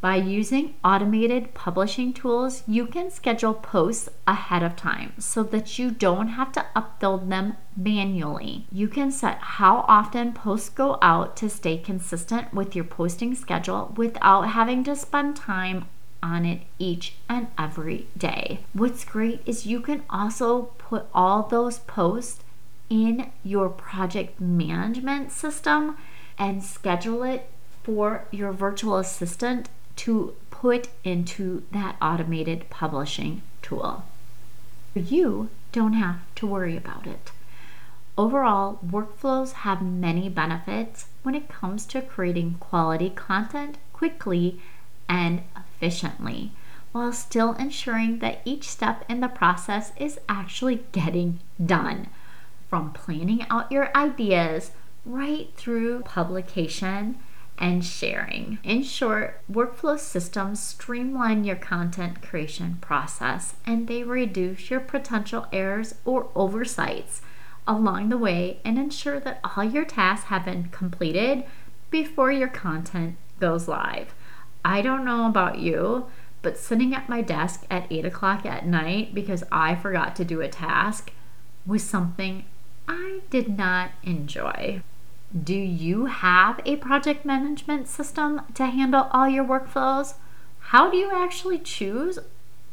By 0.00 0.16
using 0.16 0.74
automated 0.84 1.54
publishing 1.54 2.12
tools, 2.12 2.62
you 2.66 2.86
can 2.86 3.10
schedule 3.10 3.54
posts 3.54 4.10
ahead 4.26 4.62
of 4.62 4.76
time 4.76 5.14
so 5.18 5.42
that 5.44 5.78
you 5.78 5.90
don't 5.90 6.28
have 6.28 6.52
to 6.52 6.66
upload 6.76 7.30
them 7.30 7.56
manually. 7.76 8.66
You 8.70 8.88
can 8.88 9.10
set 9.10 9.38
how 9.38 9.84
often 9.88 10.32
posts 10.32 10.68
go 10.68 10.98
out 11.00 11.36
to 11.38 11.48
stay 11.48 11.78
consistent 11.78 12.52
with 12.52 12.76
your 12.76 12.84
posting 12.84 13.34
schedule 13.34 13.94
without 13.96 14.48
having 14.50 14.84
to 14.84 14.96
spend 14.96 15.36
time 15.36 15.86
on 16.24 16.46
it 16.46 16.62
each 16.78 17.14
and 17.28 17.48
every 17.58 18.06
day. 18.16 18.60
What's 18.72 19.04
great 19.04 19.42
is 19.44 19.66
you 19.66 19.80
can 19.80 20.02
also 20.08 20.70
put 20.78 21.06
all 21.14 21.42
those 21.42 21.80
posts 21.80 22.42
in 22.88 23.30
your 23.44 23.68
project 23.68 24.40
management 24.40 25.30
system 25.30 25.96
and 26.38 26.64
schedule 26.64 27.22
it 27.22 27.50
for 27.82 28.24
your 28.30 28.52
virtual 28.52 28.96
assistant 28.96 29.68
to 29.96 30.34
put 30.50 30.88
into 31.04 31.62
that 31.70 31.96
automated 32.00 32.70
publishing 32.70 33.42
tool. 33.60 34.04
You 34.94 35.50
don't 35.72 35.92
have 35.92 36.20
to 36.36 36.46
worry 36.46 36.76
about 36.76 37.06
it. 37.06 37.32
Overall, 38.16 38.78
workflows 38.86 39.52
have 39.52 39.82
many 39.82 40.28
benefits 40.28 41.06
when 41.22 41.34
it 41.34 41.48
comes 41.48 41.84
to 41.86 42.00
creating 42.00 42.56
quality 42.60 43.10
content 43.10 43.76
quickly 43.92 44.60
and 45.08 45.42
efficiently, 45.76 46.52
while 46.92 47.12
still 47.12 47.52
ensuring 47.54 48.20
that 48.20 48.40
each 48.44 48.68
step 48.68 49.04
in 49.08 49.20
the 49.20 49.28
process 49.28 49.92
is 49.96 50.18
actually 50.28 50.84
getting 50.92 51.40
done. 51.64 52.08
From 52.68 52.92
planning 52.92 53.46
out 53.50 53.70
your 53.70 53.96
ideas 53.96 54.72
right 55.04 55.48
through 55.56 56.02
publication 56.02 57.18
and 57.58 57.84
sharing. 57.84 58.58
In 58.64 58.82
short, 58.82 59.40
workflow 59.50 59.98
systems 59.98 60.60
streamline 60.60 61.44
your 61.44 61.56
content 61.56 62.20
creation 62.22 62.78
process 62.80 63.54
and 63.64 63.86
they 63.86 64.02
reduce 64.02 64.70
your 64.70 64.80
potential 64.80 65.46
errors 65.52 65.94
or 66.04 66.28
oversights 66.34 67.22
along 67.66 68.08
the 68.08 68.18
way 68.18 68.60
and 68.64 68.78
ensure 68.78 69.20
that 69.20 69.40
all 69.56 69.64
your 69.64 69.84
tasks 69.84 70.26
have 70.26 70.44
been 70.44 70.68
completed 70.70 71.44
before 71.90 72.32
your 72.32 72.48
content 72.48 73.16
goes 73.40 73.68
live. 73.68 74.14
I 74.64 74.80
don't 74.80 75.04
know 75.04 75.26
about 75.26 75.58
you, 75.58 76.06
but 76.42 76.58
sitting 76.58 76.94
at 76.94 77.08
my 77.08 77.20
desk 77.20 77.64
at 77.70 77.86
8 77.90 78.04
o'clock 78.04 78.46
at 78.46 78.66
night 78.66 79.14
because 79.14 79.44
I 79.52 79.74
forgot 79.74 80.16
to 80.16 80.24
do 80.24 80.40
a 80.40 80.48
task 80.48 81.12
was 81.66 81.82
something 81.82 82.44
I 82.86 83.20
did 83.30 83.56
not 83.56 83.92
enjoy. 84.02 84.82
Do 85.42 85.54
you 85.54 86.06
have 86.06 86.60
a 86.64 86.76
project 86.76 87.24
management 87.24 87.88
system 87.88 88.42
to 88.54 88.66
handle 88.66 89.08
all 89.10 89.28
your 89.28 89.44
workflows? 89.44 90.14
How 90.60 90.90
do 90.90 90.96
you 90.96 91.10
actually 91.12 91.58
choose 91.58 92.18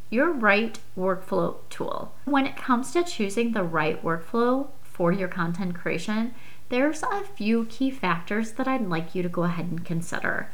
your 0.10 0.32
right 0.32 0.78
workflow 0.98 1.56
tool? 1.70 2.14
When 2.26 2.46
it 2.46 2.56
comes 2.56 2.92
to 2.92 3.04
choosing 3.04 3.54
the 3.54 3.64
right 3.64 4.04
workflow 4.04 4.68
for 4.84 5.12
your 5.12 5.28
content 5.28 5.76
creation, 5.76 6.36
there's 6.70 7.04
a 7.04 7.24
few 7.24 7.66
key 7.66 7.90
factors 7.90 8.52
that 8.54 8.68
I'd 8.68 8.88
like 8.88 9.16
you 9.16 9.24
to 9.24 9.30
go 9.30 9.44
ahead 9.44 9.66
and 9.66 9.84
consider. 9.84 10.50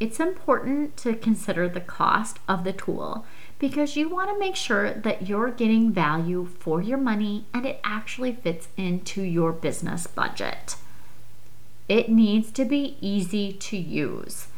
It's 0.00 0.20
important 0.20 0.96
to 0.98 1.14
consider 1.14 1.68
the 1.68 1.80
cost 1.80 2.38
of 2.48 2.62
the 2.62 2.72
tool 2.72 3.26
because 3.58 3.96
you 3.96 4.08
want 4.08 4.30
to 4.30 4.38
make 4.38 4.54
sure 4.54 4.92
that 4.92 5.28
you're 5.28 5.50
getting 5.50 5.92
value 5.92 6.48
for 6.60 6.80
your 6.80 6.98
money 6.98 7.46
and 7.52 7.66
it 7.66 7.80
actually 7.82 8.32
fits 8.32 8.68
into 8.76 9.22
your 9.22 9.52
business 9.52 10.06
budget. 10.06 10.76
It 11.88 12.08
needs 12.08 12.52
to 12.52 12.64
be 12.64 12.96
easy 13.00 13.52
to 13.52 13.76
use 13.76 14.48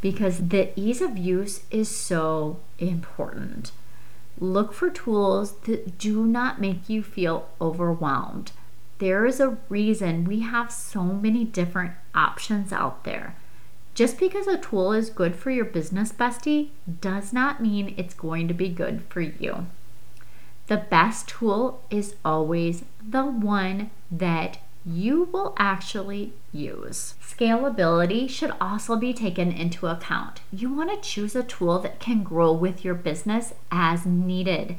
because 0.00 0.48
the 0.48 0.70
ease 0.78 1.00
of 1.00 1.16
use 1.16 1.62
is 1.70 1.88
so 1.88 2.58
important. 2.78 3.72
Look 4.38 4.72
for 4.72 4.90
tools 4.90 5.52
that 5.60 5.98
do 5.98 6.26
not 6.26 6.60
make 6.60 6.88
you 6.88 7.02
feel 7.02 7.48
overwhelmed. 7.60 8.52
There 8.98 9.26
is 9.26 9.40
a 9.40 9.58
reason 9.68 10.24
we 10.24 10.40
have 10.40 10.72
so 10.72 11.04
many 11.04 11.44
different 11.44 11.92
options 12.14 12.72
out 12.72 13.04
there. 13.04 13.36
Just 13.96 14.18
because 14.18 14.46
a 14.46 14.58
tool 14.58 14.92
is 14.92 15.08
good 15.08 15.34
for 15.34 15.50
your 15.50 15.64
business 15.64 16.12
bestie 16.12 16.68
does 17.00 17.32
not 17.32 17.62
mean 17.62 17.94
it's 17.96 18.12
going 18.12 18.46
to 18.46 18.52
be 18.52 18.68
good 18.68 19.02
for 19.08 19.22
you. 19.22 19.68
The 20.66 20.76
best 20.76 21.28
tool 21.28 21.82
is 21.88 22.14
always 22.22 22.84
the 23.02 23.24
one 23.24 23.90
that 24.10 24.58
you 24.84 25.30
will 25.32 25.54
actually 25.58 26.34
use. 26.52 27.14
Scalability 27.26 28.28
should 28.28 28.52
also 28.60 28.96
be 28.96 29.14
taken 29.14 29.50
into 29.50 29.86
account. 29.86 30.42
You 30.52 30.70
want 30.74 30.90
to 30.90 31.08
choose 31.08 31.34
a 31.34 31.42
tool 31.42 31.78
that 31.78 31.98
can 31.98 32.22
grow 32.22 32.52
with 32.52 32.84
your 32.84 32.94
business 32.94 33.54
as 33.70 34.04
needed. 34.04 34.76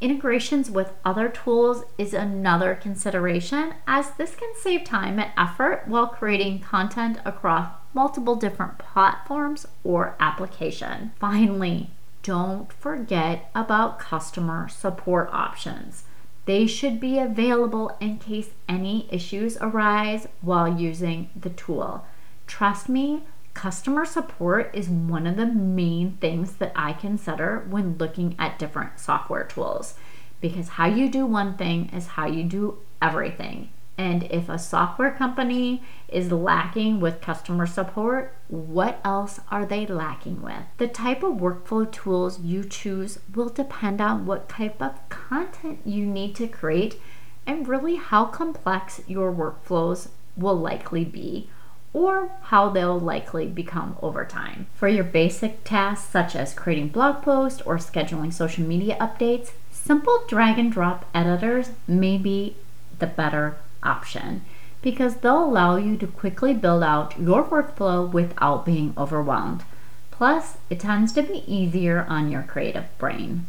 Integrations 0.00 0.70
with 0.70 0.92
other 1.04 1.28
tools 1.28 1.82
is 1.98 2.14
another 2.14 2.76
consideration, 2.76 3.74
as 3.88 4.12
this 4.12 4.36
can 4.36 4.52
save 4.56 4.84
time 4.84 5.18
and 5.18 5.32
effort 5.36 5.82
while 5.88 6.06
creating 6.06 6.60
content 6.60 7.18
across 7.24 7.79
multiple 7.92 8.36
different 8.36 8.78
platforms 8.78 9.66
or 9.84 10.16
application. 10.20 11.12
Finally, 11.18 11.90
don't 12.22 12.72
forget 12.72 13.50
about 13.54 13.98
customer 13.98 14.68
support 14.68 15.28
options. 15.32 16.04
They 16.46 16.66
should 16.66 17.00
be 17.00 17.18
available 17.18 17.96
in 18.00 18.18
case 18.18 18.50
any 18.68 19.08
issues 19.10 19.56
arise 19.58 20.26
while 20.40 20.68
using 20.68 21.30
the 21.34 21.50
tool. 21.50 22.06
Trust 22.46 22.88
me, 22.88 23.22
customer 23.54 24.04
support 24.04 24.70
is 24.74 24.88
one 24.88 25.26
of 25.26 25.36
the 25.36 25.46
main 25.46 26.12
things 26.20 26.54
that 26.54 26.72
I 26.74 26.92
consider 26.92 27.64
when 27.68 27.98
looking 27.98 28.34
at 28.38 28.58
different 28.58 28.98
software 28.98 29.44
tools 29.44 29.94
because 30.40 30.70
how 30.70 30.86
you 30.86 31.08
do 31.08 31.26
one 31.26 31.56
thing 31.56 31.90
is 31.92 32.08
how 32.08 32.26
you 32.26 32.44
do 32.44 32.78
everything. 33.00 33.70
And 34.00 34.22
if 34.30 34.48
a 34.48 34.58
software 34.58 35.10
company 35.10 35.82
is 36.08 36.32
lacking 36.32 37.00
with 37.00 37.20
customer 37.20 37.66
support, 37.66 38.34
what 38.48 38.98
else 39.04 39.40
are 39.50 39.66
they 39.66 39.84
lacking 39.84 40.40
with? 40.40 40.62
The 40.78 40.88
type 40.88 41.22
of 41.22 41.34
workflow 41.34 41.92
tools 41.92 42.40
you 42.40 42.64
choose 42.64 43.18
will 43.34 43.50
depend 43.50 44.00
on 44.00 44.24
what 44.24 44.48
type 44.48 44.80
of 44.80 45.06
content 45.10 45.80
you 45.84 46.06
need 46.06 46.34
to 46.36 46.48
create 46.48 46.98
and 47.46 47.68
really 47.68 47.96
how 47.96 48.24
complex 48.24 49.02
your 49.06 49.30
workflows 49.34 50.08
will 50.34 50.56
likely 50.56 51.04
be 51.04 51.50
or 51.92 52.30
how 52.44 52.70
they'll 52.70 52.98
likely 52.98 53.48
become 53.48 53.98
over 54.00 54.24
time. 54.24 54.66
For 54.76 54.88
your 54.88 55.04
basic 55.04 55.62
tasks 55.62 56.08
such 56.08 56.34
as 56.34 56.54
creating 56.54 56.88
blog 56.88 57.22
posts 57.22 57.60
or 57.66 57.76
scheduling 57.76 58.32
social 58.32 58.64
media 58.64 58.96
updates, 58.98 59.50
simple 59.70 60.24
drag 60.26 60.58
and 60.58 60.72
drop 60.72 61.04
editors 61.12 61.72
may 61.86 62.16
be 62.16 62.56
the 62.98 63.06
better 63.06 63.58
option 63.82 64.42
because 64.82 65.16
they'll 65.16 65.44
allow 65.44 65.76
you 65.76 65.96
to 65.96 66.06
quickly 66.06 66.54
build 66.54 66.82
out 66.82 67.18
your 67.20 67.44
workflow 67.44 68.10
without 68.10 68.64
being 68.64 68.94
overwhelmed. 68.96 69.62
Plus, 70.10 70.58
it 70.68 70.80
tends 70.80 71.12
to 71.12 71.22
be 71.22 71.44
easier 71.46 72.06
on 72.08 72.30
your 72.30 72.42
creative 72.42 72.86
brain. 72.98 73.46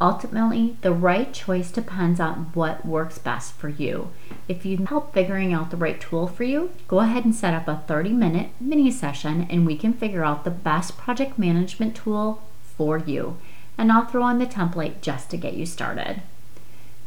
Ultimately, 0.00 0.76
the 0.80 0.90
right 0.92 1.32
choice 1.32 1.70
depends 1.70 2.18
on 2.18 2.50
what 2.54 2.84
works 2.84 3.18
best 3.18 3.52
for 3.52 3.68
you. 3.68 4.08
If 4.48 4.66
you 4.66 4.76
need 4.76 4.88
help 4.88 5.14
figuring 5.14 5.52
out 5.52 5.70
the 5.70 5.76
right 5.76 6.00
tool 6.00 6.26
for 6.26 6.42
you, 6.42 6.72
go 6.88 6.98
ahead 6.98 7.24
and 7.24 7.32
set 7.32 7.54
up 7.54 7.68
a 7.68 7.84
30 7.86 8.10
minute 8.10 8.48
mini 8.60 8.90
session 8.90 9.46
and 9.48 9.64
we 9.64 9.76
can 9.76 9.92
figure 9.92 10.24
out 10.24 10.42
the 10.42 10.50
best 10.50 10.98
project 10.98 11.38
management 11.38 11.94
tool 11.94 12.42
for 12.76 12.98
you. 12.98 13.36
And 13.78 13.92
I'll 13.92 14.06
throw 14.06 14.24
on 14.24 14.40
the 14.40 14.46
template 14.46 15.02
just 15.02 15.30
to 15.30 15.36
get 15.36 15.54
you 15.54 15.66
started. 15.66 16.22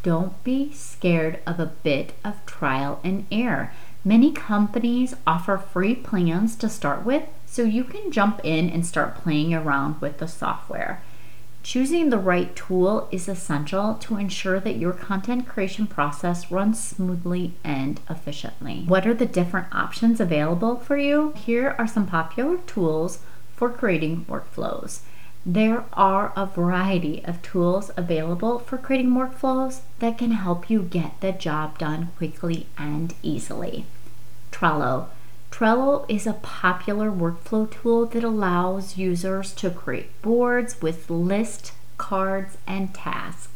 Don't 0.06 0.44
be 0.44 0.72
scared 0.72 1.40
of 1.48 1.60
a 1.60 1.66
bit 1.66 2.14
of 2.24 2.46
trial 2.46 3.00
and 3.04 3.26
error. 3.32 3.72
Many 4.04 4.32
companies 4.32 5.16
offer 5.26 5.58
free 5.58 5.96
plans 5.96 6.56
to 6.58 6.70
start 6.70 7.04
with, 7.04 7.24
so 7.48 7.64
you 7.64 7.84
can 7.84 8.12
jump 8.12 8.40
in 8.44 8.70
and 8.70 8.86
start 8.86 9.16
playing 9.16 9.56
around 9.56 10.00
with 10.02 10.20
the 10.20 10.28
software. 10.28 11.02
Choosing 11.64 12.12
the 12.12 12.20
right 12.20 12.56
tool 12.56 13.08
is 13.12 13.28
essential 13.28 13.96
to 13.96 14.18
ensure 14.18 14.60
that 14.60 14.78
your 14.78 14.94
content 14.94 15.48
creation 15.48 15.88
process 15.88 16.52
runs 16.52 16.80
smoothly 16.80 17.56
and 17.64 18.00
efficiently. 18.08 18.84
What 18.86 19.08
are 19.08 19.16
the 19.16 19.26
different 19.26 19.74
options 19.74 20.20
available 20.20 20.76
for 20.76 20.98
you? 20.98 21.34
Here 21.36 21.76
are 21.80 21.88
some 21.88 22.06
popular 22.06 22.58
tools 22.68 23.24
for 23.56 23.72
creating 23.72 24.26
workflows. 24.26 25.00
There 25.48 25.86
are 25.94 26.34
a 26.36 26.48
variety 26.48 27.24
of 27.24 27.42
tools 27.44 27.92
available 27.96 28.58
for 28.58 28.80
creating 28.80 29.12
workflows 29.12 29.82
that 30.00 30.18
can 30.18 30.32
help 30.32 30.72
you 30.72 30.82
get 30.82 31.22
the 31.22 31.32
job 31.32 31.78
done 31.78 32.10
quickly 32.18 32.66
and 32.80 33.14
easily. 33.22 33.86
Trello 34.52 35.10
Trello 35.52 36.06
is 36.10 36.26
a 36.26 36.34
popular 36.34 37.12
workflow 37.12 37.70
tool 37.70 38.08
that 38.08 38.24
allows 38.24 38.98
users 38.98 39.54
to 39.54 39.70
create 39.70 40.20
boards 40.24 40.82
with 40.82 41.10
lists, 41.12 41.74
cards, 41.98 42.58
and 42.66 42.94
tasks. 42.94 43.55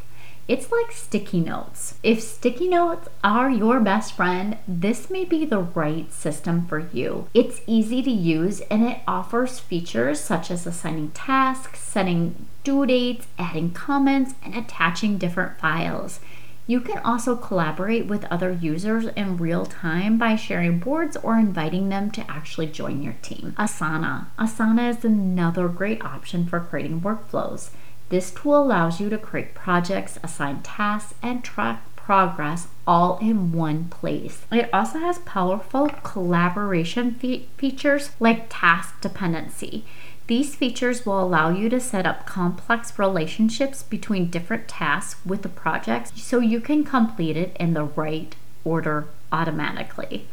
It's 0.49 0.71
like 0.71 0.91
sticky 0.91 1.41
notes. 1.41 1.93
If 2.01 2.23
sticky 2.23 2.69
notes 2.69 3.07
are 3.23 3.51
your 3.51 3.79
best 3.79 4.13
friend, 4.13 4.57
this 4.67 5.11
may 5.11 5.23
be 5.23 5.45
the 5.45 5.59
right 5.59 6.11
system 6.11 6.65
for 6.65 6.79
you. 6.91 7.27
It's 7.35 7.61
easy 7.67 8.01
to 8.01 8.09
use 8.09 8.59
and 8.61 8.83
it 8.83 9.01
offers 9.07 9.59
features 9.59 10.19
such 10.19 10.49
as 10.49 10.65
assigning 10.65 11.11
tasks, 11.11 11.81
setting 11.81 12.47
due 12.63 12.87
dates, 12.87 13.27
adding 13.37 13.73
comments, 13.73 14.33
and 14.43 14.55
attaching 14.55 15.19
different 15.19 15.59
files. 15.59 16.19
You 16.65 16.81
can 16.81 16.97
also 16.97 17.35
collaborate 17.35 18.07
with 18.07 18.25
other 18.25 18.51
users 18.51 19.05
in 19.05 19.37
real 19.37 19.67
time 19.67 20.17
by 20.17 20.35
sharing 20.35 20.79
boards 20.79 21.15
or 21.17 21.37
inviting 21.37 21.89
them 21.89 22.09
to 22.11 22.25
actually 22.29 22.67
join 22.67 23.03
your 23.03 23.17
team. 23.21 23.53
Asana. 23.59 24.27
Asana 24.39 24.97
is 24.97 25.05
another 25.05 25.67
great 25.67 26.03
option 26.03 26.47
for 26.47 26.59
creating 26.59 27.01
workflows. 27.01 27.69
This 28.09 28.31
tool 28.31 28.61
allows 28.61 28.99
you 28.99 29.09
to 29.09 29.17
create 29.17 29.53
projects, 29.53 30.17
assign 30.23 30.61
tasks, 30.63 31.13
and 31.21 31.43
track 31.43 31.83
progress 31.95 32.67
all 32.87 33.19
in 33.19 33.51
one 33.51 33.85
place. 33.85 34.41
It 34.51 34.67
also 34.73 34.97
has 34.97 35.19
powerful 35.19 35.89
collaboration 36.01 37.13
fe- 37.13 37.45
features 37.57 38.09
like 38.19 38.47
task 38.49 38.99
dependency. 38.99 39.85
These 40.25 40.55
features 40.55 41.05
will 41.05 41.21
allow 41.21 41.49
you 41.49 41.69
to 41.69 41.79
set 41.79 42.07
up 42.07 42.25
complex 42.25 42.97
relationships 42.97 43.83
between 43.83 44.31
different 44.31 44.67
tasks 44.67 45.23
with 45.23 45.43
the 45.43 45.49
projects 45.49 46.11
so 46.19 46.39
you 46.39 46.59
can 46.61 46.83
complete 46.83 47.37
it 47.37 47.55
in 47.59 47.73
the 47.73 47.83
right 47.83 48.35
order 48.63 49.07
automatically. 49.31 50.25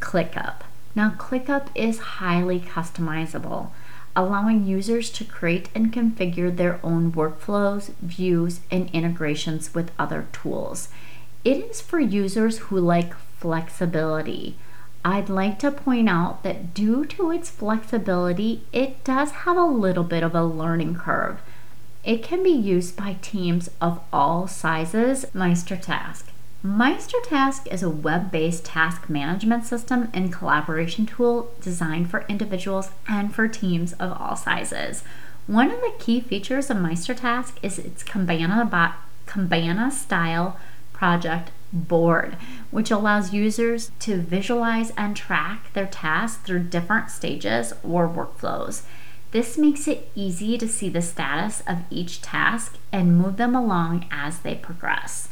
ClickUp. 0.00 0.62
Now, 0.94 1.10
ClickUp 1.10 1.68
is 1.74 1.98
highly 2.18 2.60
customizable, 2.60 3.70
allowing 4.16 4.66
users 4.66 5.10
to 5.10 5.24
create 5.24 5.68
and 5.74 5.92
configure 5.92 6.54
their 6.54 6.78
own 6.82 7.12
workflows, 7.12 7.92
views, 8.00 8.60
and 8.70 8.90
integrations 8.92 9.74
with 9.74 9.90
other 9.98 10.26
tools. 10.32 10.88
It 11.44 11.58
is 11.70 11.80
for 11.80 12.00
users 12.00 12.58
who 12.58 12.78
like 12.78 13.14
flexibility 13.38 14.56
I'd 15.04 15.28
like 15.28 15.58
to 15.58 15.70
point 15.70 16.08
out 16.08 16.42
that 16.44 16.72
due 16.72 17.04
to 17.04 17.30
its 17.30 17.50
flexibility, 17.50 18.62
it 18.72 19.04
does 19.04 19.32
have 19.32 19.58
a 19.58 19.64
little 19.64 20.02
bit 20.02 20.22
of 20.22 20.34
a 20.34 20.44
learning 20.44 20.94
curve. 20.94 21.42
It 22.04 22.22
can 22.22 22.42
be 22.42 22.50
used 22.50 22.96
by 22.96 23.18
teams 23.20 23.68
of 23.82 24.00
all 24.12 24.48
sizes. 24.48 25.26
MeisterTask. 25.34 26.24
MeisterTask 26.64 27.70
is 27.70 27.82
a 27.82 27.90
web 27.90 28.30
based 28.30 28.64
task 28.64 29.10
management 29.10 29.66
system 29.66 30.08
and 30.14 30.32
collaboration 30.32 31.04
tool 31.04 31.50
designed 31.60 32.08
for 32.08 32.24
individuals 32.26 32.90
and 33.06 33.34
for 33.34 33.46
teams 33.48 33.92
of 33.94 34.18
all 34.18 34.34
sizes. 34.34 35.04
One 35.46 35.70
of 35.70 35.82
the 35.82 35.92
key 35.98 36.22
features 36.22 36.70
of 36.70 36.78
MeisterTask 36.78 37.56
is 37.62 37.78
its 37.78 38.02
Kanban, 38.02 38.94
Kanban 39.26 39.92
style 39.92 40.58
project 40.94 41.50
board, 41.70 42.38
which 42.70 42.90
allows 42.90 43.34
users 43.34 43.90
to 43.98 44.16
visualize 44.16 44.90
and 44.96 45.14
track 45.14 45.70
their 45.74 45.86
tasks 45.86 46.42
through 46.44 46.60
different 46.60 47.10
stages 47.10 47.74
or 47.82 48.08
workflows. 48.08 48.84
This 49.32 49.58
makes 49.58 49.86
it 49.86 50.10
easy 50.14 50.56
to 50.56 50.66
see 50.66 50.88
the 50.88 51.02
status 51.02 51.62
of 51.66 51.80
each 51.90 52.22
task 52.22 52.78
and 52.90 53.18
move 53.18 53.36
them 53.36 53.54
along 53.54 54.06
as 54.10 54.38
they 54.38 54.54
progress. 54.54 55.28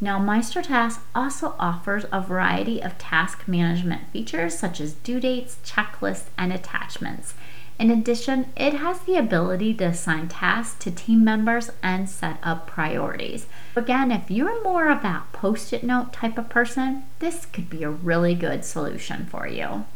Now, 0.00 0.18
MeisterTask 0.18 1.00
also 1.14 1.54
offers 1.58 2.04
a 2.12 2.20
variety 2.20 2.82
of 2.82 2.98
task 2.98 3.46
management 3.46 4.08
features 4.12 4.58
such 4.58 4.80
as 4.80 4.94
due 4.94 5.20
dates, 5.20 5.58
checklists, 5.64 6.26
and 6.36 6.52
attachments. 6.52 7.34
In 7.78 7.90
addition, 7.90 8.52
it 8.56 8.74
has 8.74 9.00
the 9.00 9.16
ability 9.16 9.74
to 9.74 9.84
assign 9.84 10.28
tasks 10.28 10.78
to 10.84 10.90
team 10.90 11.24
members 11.24 11.70
and 11.82 12.08
set 12.08 12.38
up 12.42 12.66
priorities. 12.66 13.46
Again, 13.74 14.12
if 14.12 14.30
you're 14.30 14.62
more 14.62 14.90
of 14.90 15.02
that 15.02 15.32
post 15.32 15.72
it 15.72 15.82
note 15.82 16.12
type 16.12 16.38
of 16.38 16.48
person, 16.48 17.04
this 17.18 17.46
could 17.46 17.68
be 17.68 17.82
a 17.82 17.90
really 17.90 18.34
good 18.34 18.64
solution 18.64 19.26
for 19.26 19.48
you. 19.48 19.86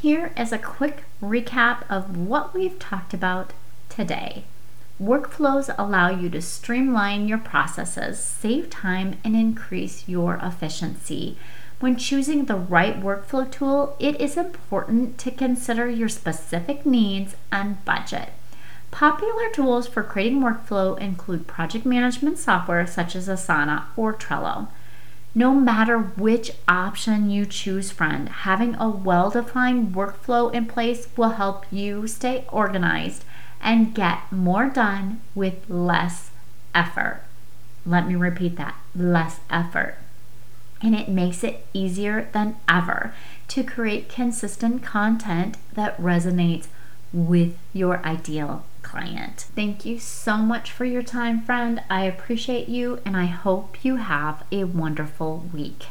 Here 0.00 0.32
is 0.36 0.52
a 0.52 0.58
quick 0.58 1.04
recap 1.22 1.84
of 1.88 2.16
what 2.16 2.52
we've 2.52 2.78
talked 2.78 3.14
about 3.14 3.54
today. 3.88 4.44
Workflows 5.02 5.74
allow 5.76 6.08
you 6.08 6.30
to 6.30 6.40
streamline 6.40 7.26
your 7.26 7.38
processes, 7.38 8.20
save 8.20 8.70
time, 8.70 9.18
and 9.24 9.34
increase 9.34 10.08
your 10.08 10.38
efficiency. 10.40 11.36
When 11.80 11.96
choosing 11.96 12.44
the 12.44 12.54
right 12.54 13.02
workflow 13.02 13.50
tool, 13.50 13.96
it 13.98 14.20
is 14.20 14.36
important 14.36 15.18
to 15.18 15.32
consider 15.32 15.88
your 15.88 16.08
specific 16.08 16.86
needs 16.86 17.34
and 17.50 17.84
budget. 17.84 18.30
Popular 18.92 19.50
tools 19.52 19.88
for 19.88 20.04
creating 20.04 20.40
workflow 20.40 20.96
include 20.96 21.48
project 21.48 21.84
management 21.84 22.38
software 22.38 22.86
such 22.86 23.16
as 23.16 23.26
Asana 23.26 23.86
or 23.96 24.14
Trello. 24.14 24.68
No 25.34 25.52
matter 25.52 25.98
which 25.98 26.52
option 26.68 27.28
you 27.28 27.44
choose, 27.44 27.90
friend, 27.90 28.28
having 28.28 28.76
a 28.76 28.88
well 28.88 29.30
defined 29.30 29.92
workflow 29.92 30.54
in 30.54 30.66
place 30.66 31.08
will 31.16 31.30
help 31.30 31.66
you 31.72 32.06
stay 32.06 32.44
organized 32.52 33.24
and 33.64 33.94
get 33.94 34.30
more 34.30 34.68
done 34.68 35.20
with 35.34 35.68
less 35.68 36.30
effort. 36.74 37.22
Let 37.84 38.06
me 38.06 38.14
repeat 38.14 38.56
that 38.56 38.76
less 38.94 39.40
effort 39.50 39.96
and 40.84 40.94
it 40.94 41.08
makes 41.08 41.42
it 41.42 41.66
easier 41.72 42.28
than 42.32 42.56
ever 42.68 43.14
to 43.48 43.64
create 43.64 44.08
consistent 44.08 44.82
content 44.82 45.56
that 45.72 45.96
resonates 45.96 46.66
with 47.12 47.56
your 47.72 48.04
ideal 48.04 48.64
client. 48.82 49.46
Thank 49.54 49.86
you 49.86 49.98
so 49.98 50.36
much 50.36 50.70
for 50.70 50.84
your 50.84 51.02
time, 51.02 51.40
friend. 51.42 51.82
I 51.88 52.04
appreciate 52.04 52.68
you 52.68 53.00
and 53.04 53.16
I 53.16 53.26
hope 53.26 53.82
you 53.82 53.96
have 53.96 54.44
a 54.52 54.64
wonderful 54.64 55.48
week. 55.52 55.86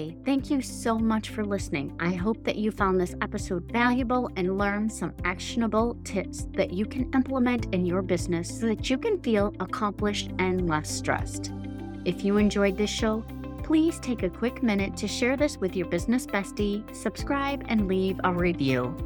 Yay! 0.00 0.16
Thank 0.24 0.50
you 0.50 0.62
so 0.62 0.98
much 0.98 1.28
for 1.28 1.44
listening. 1.44 1.94
I 2.00 2.12
hope 2.14 2.42
that 2.44 2.56
you 2.56 2.70
found 2.70 3.00
this 3.00 3.14
episode 3.20 3.70
valuable 3.70 4.30
and 4.36 4.56
learned 4.56 4.90
some 4.90 5.12
actionable 5.24 5.96
tips 6.04 6.46
that 6.52 6.72
you 6.72 6.86
can 6.86 7.10
implement 7.14 7.74
in 7.74 7.84
your 7.84 8.02
business 8.02 8.60
so 8.60 8.66
that 8.66 8.88
you 8.88 8.96
can 8.96 9.20
feel 9.20 9.52
accomplished 9.60 10.30
and 10.38 10.68
less 10.68 10.90
stressed. 10.90 11.52
If 12.04 12.24
you 12.24 12.38
enjoyed 12.38 12.76
this 12.76 12.90
show, 12.90 13.24
please 13.62 13.98
take 13.98 14.22
a 14.22 14.30
quick 14.30 14.62
minute 14.62 14.96
to 14.96 15.08
share 15.08 15.36
this 15.36 15.58
with 15.58 15.76
your 15.76 15.86
business 15.88 16.26
bestie, 16.26 16.82
subscribe, 16.94 17.64
and 17.68 17.86
leave 17.86 18.18
a 18.24 18.32
review. 18.32 18.96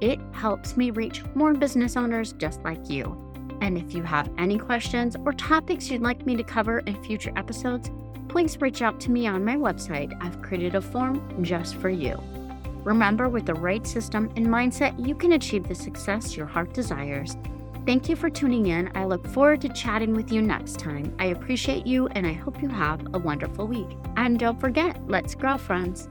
It 0.00 0.20
helps 0.32 0.76
me 0.76 0.90
reach 0.90 1.24
more 1.34 1.54
business 1.54 1.96
owners 1.96 2.32
just 2.34 2.62
like 2.62 2.88
you. 2.88 3.20
And 3.62 3.76
if 3.76 3.94
you 3.94 4.02
have 4.02 4.30
any 4.38 4.58
questions 4.58 5.16
or 5.24 5.32
topics 5.32 5.90
you'd 5.90 6.02
like 6.02 6.26
me 6.26 6.36
to 6.36 6.44
cover 6.44 6.80
in 6.80 7.02
future 7.02 7.32
episodes, 7.36 7.90
please 8.36 8.60
reach 8.60 8.82
out 8.82 9.00
to 9.00 9.10
me 9.10 9.26
on 9.26 9.42
my 9.42 9.56
website. 9.56 10.14
I've 10.22 10.42
created 10.42 10.74
a 10.74 10.80
form 10.82 11.42
just 11.42 11.76
for 11.76 11.88
you. 11.88 12.22
Remember, 12.84 13.30
with 13.30 13.46
the 13.46 13.54
right 13.54 13.86
system 13.86 14.30
and 14.36 14.46
mindset, 14.46 14.94
you 15.06 15.14
can 15.14 15.32
achieve 15.32 15.66
the 15.66 15.74
success 15.74 16.36
your 16.36 16.44
heart 16.44 16.74
desires. 16.74 17.38
Thank 17.86 18.10
you 18.10 18.14
for 18.14 18.28
tuning 18.28 18.66
in. 18.66 18.92
I 18.94 19.06
look 19.06 19.26
forward 19.26 19.62
to 19.62 19.70
chatting 19.70 20.12
with 20.12 20.30
you 20.30 20.42
next 20.42 20.78
time. 20.78 21.16
I 21.18 21.28
appreciate 21.28 21.86
you 21.86 22.08
and 22.08 22.26
I 22.26 22.34
hope 22.34 22.60
you 22.60 22.68
have 22.68 23.00
a 23.14 23.18
wonderful 23.18 23.66
week. 23.66 23.96
And 24.18 24.38
don't 24.38 24.60
forget, 24.60 25.00
let's 25.08 25.34
grow, 25.34 25.56
friends. 25.56 26.10